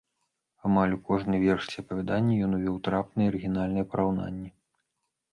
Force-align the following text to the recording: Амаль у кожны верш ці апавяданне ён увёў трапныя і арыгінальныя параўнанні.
Амаль 0.67 0.93
у 0.93 0.95
кожны 1.09 1.41
верш 1.43 1.67
ці 1.73 1.75
апавяданне 1.83 2.37
ён 2.47 2.55
увёў 2.59 2.79
трапныя 2.87 3.27
і 3.27 3.33
арыгінальныя 3.33 3.85
параўнанні. 3.93 4.49